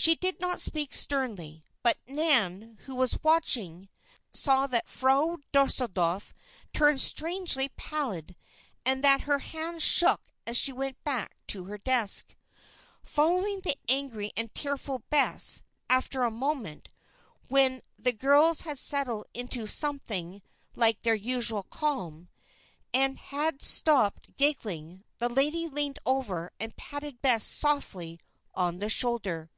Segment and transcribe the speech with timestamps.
[0.00, 3.88] She did not speak sternly; but Nan who was watching
[4.30, 6.34] saw that Frau Deuseldorf
[6.72, 8.36] turned strangely pallid
[8.86, 12.36] and that her hands shook as she went back to her desk,
[13.02, 15.62] following the angry and tearful Bess.
[15.90, 16.90] After a moment,
[17.48, 20.42] when the girls had settled into something
[20.76, 22.28] like their usual calm,
[22.94, 28.20] and had stopped giggling, the lady leaned over and patted Bess softly
[28.54, 29.50] on the shoulder.